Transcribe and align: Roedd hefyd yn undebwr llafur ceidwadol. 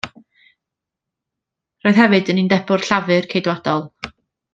Roedd 1.83 1.99
hefyd 2.03 2.31
yn 2.35 2.39
undebwr 2.45 2.85
llafur 2.89 3.29
ceidwadol. 3.35 3.85